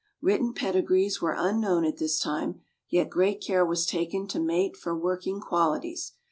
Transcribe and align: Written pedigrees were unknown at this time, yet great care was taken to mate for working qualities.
Written 0.19 0.55
pedigrees 0.55 1.21
were 1.21 1.35
unknown 1.37 1.85
at 1.85 1.97
this 1.97 2.19
time, 2.19 2.61
yet 2.89 3.11
great 3.11 3.39
care 3.39 3.63
was 3.63 3.85
taken 3.85 4.25
to 4.29 4.39
mate 4.39 4.75
for 4.75 4.97
working 4.97 5.39
qualities. 5.39 6.13